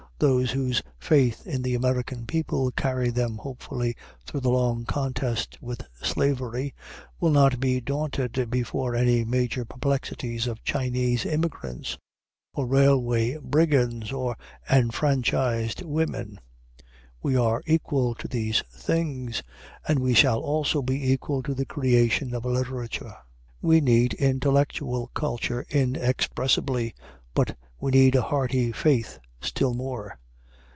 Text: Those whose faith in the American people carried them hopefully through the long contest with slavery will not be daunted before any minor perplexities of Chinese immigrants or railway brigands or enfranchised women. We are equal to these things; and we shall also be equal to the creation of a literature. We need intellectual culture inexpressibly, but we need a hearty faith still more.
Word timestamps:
Those 0.21 0.51
whose 0.51 0.83
faith 0.99 1.47
in 1.47 1.63
the 1.63 1.73
American 1.73 2.27
people 2.27 2.69
carried 2.73 3.15
them 3.15 3.37
hopefully 3.37 3.95
through 4.23 4.41
the 4.41 4.51
long 4.51 4.85
contest 4.85 5.57
with 5.59 5.81
slavery 5.99 6.75
will 7.19 7.31
not 7.31 7.59
be 7.59 7.81
daunted 7.81 8.51
before 8.51 8.93
any 8.93 9.23
minor 9.25 9.65
perplexities 9.65 10.45
of 10.45 10.63
Chinese 10.63 11.25
immigrants 11.25 11.97
or 12.53 12.67
railway 12.67 13.37
brigands 13.37 14.11
or 14.11 14.37
enfranchised 14.69 15.81
women. 15.81 16.39
We 17.23 17.35
are 17.35 17.63
equal 17.65 18.13
to 18.13 18.27
these 18.27 18.61
things; 18.71 19.41
and 19.87 19.97
we 19.97 20.13
shall 20.13 20.39
also 20.41 20.83
be 20.83 21.11
equal 21.11 21.41
to 21.41 21.55
the 21.55 21.65
creation 21.65 22.35
of 22.35 22.45
a 22.45 22.49
literature. 22.49 23.15
We 23.59 23.81
need 23.81 24.13
intellectual 24.13 25.07
culture 25.15 25.65
inexpressibly, 25.71 26.93
but 27.33 27.57
we 27.79 27.89
need 27.89 28.13
a 28.15 28.21
hearty 28.21 28.71
faith 28.71 29.17
still 29.43 29.73
more. 29.73 30.19